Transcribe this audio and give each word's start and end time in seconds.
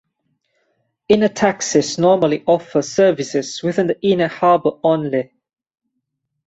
Inner 1.09 1.27
taxis 1.29 1.99
normally 1.99 2.43
offer 2.47 2.81
services 2.81 3.61
within 3.61 3.85
the 3.85 4.01
inner 4.01 4.27
harbour 4.29 4.71
only. 4.83 5.31